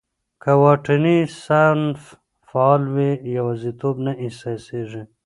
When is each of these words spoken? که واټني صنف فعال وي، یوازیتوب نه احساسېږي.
که 0.41 0.51
واټني 0.61 1.17
صنف 1.43 1.99
فعال 2.49 2.83
وي، 2.93 3.11
یوازیتوب 3.37 3.95
نه 4.05 4.11
احساسېږي. 4.23 5.03